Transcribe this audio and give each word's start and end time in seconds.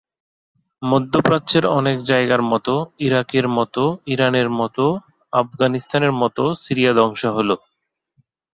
মধ্যপ্রাচ্যের 0.81 1.65
অনেক 1.79 1.97
জায়গার 2.01 2.41
মতো, 2.43 2.73
ইরাকের 2.99 3.45
মতো, 3.57 3.83
ইরানের 4.05 4.49
মতো, 4.59 4.85
আফগানিস্তানের 5.33 6.13
মতো 6.21 6.43
সিরিয়া 6.63 6.91
ধ্বংস 6.93 7.21
হলো। 7.37 7.55